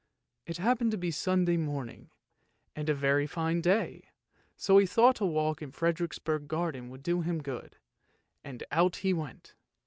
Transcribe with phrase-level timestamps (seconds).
[0.47, 2.09] It happened to be Sunday morning,
[2.75, 4.05] and a very fine day,
[4.57, 7.75] so he thought a walk in Frederiksborg garden would do him good,
[8.43, 9.53] and out he went.